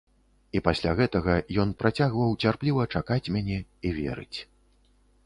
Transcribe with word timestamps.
І 0.59 0.61
пасля 0.67 0.93
гэтага 0.99 1.35
ён 1.63 1.73
працягваў 1.83 2.33
цярпліва 2.47 2.87
чакаць 2.97 3.31
мяне 3.37 3.59
і 3.91 3.93
верыць. 3.99 4.39